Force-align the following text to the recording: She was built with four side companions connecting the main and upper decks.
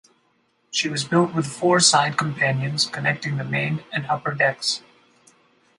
She 0.71 0.89
was 0.89 1.03
built 1.03 1.35
with 1.35 1.45
four 1.45 1.79
side 1.79 2.17
companions 2.17 2.87
connecting 2.87 3.37
the 3.37 3.43
main 3.43 3.83
and 3.93 4.07
upper 4.07 4.33
decks. 4.33 4.81